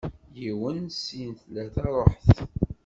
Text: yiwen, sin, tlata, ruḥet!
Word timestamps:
yiwen, 0.41 0.79
sin, 1.03 1.31
tlata, 1.39 1.85
ruḥet! 1.95 2.37